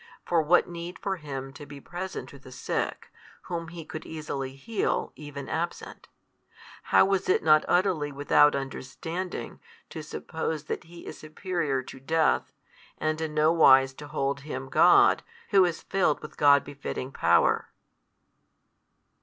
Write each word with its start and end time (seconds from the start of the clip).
For 0.25 0.41
what 0.41 0.67
need 0.67 0.97
for 0.97 1.17
Him 1.17 1.53
to 1.53 1.63
be 1.67 1.79
present 1.79 2.27
to 2.29 2.39
the 2.39 2.51
sick, 2.51 3.11
whom 3.43 3.67
He 3.67 3.85
could 3.85 4.03
easily 4.03 4.55
heal, 4.55 5.13
even 5.15 5.47
absent? 5.47 6.07
how 6.85 7.05
was 7.05 7.29
it 7.29 7.43
not 7.43 7.63
utterly 7.67 8.11
without 8.11 8.55
understanding 8.55 9.59
to 9.91 10.01
suppose 10.01 10.63
that 10.63 10.85
He 10.85 11.05
is 11.05 11.19
superior 11.19 11.83
to 11.83 11.99
death, 11.99 12.51
and 12.97 13.21
in 13.21 13.35
no 13.35 13.51
wise 13.51 13.93
to 13.93 14.07
hold 14.07 14.39
Him 14.39 14.69
God 14.69 15.21
Who 15.51 15.65
is 15.65 15.83
filled 15.83 16.21
with 16.21 16.35
God 16.35 16.63
befitting 16.63 17.11
Power? 17.11 17.69